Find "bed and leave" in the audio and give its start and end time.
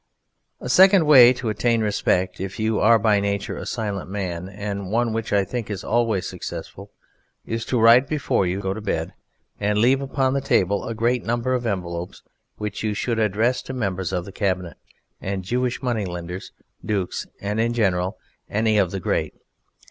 8.81-10.01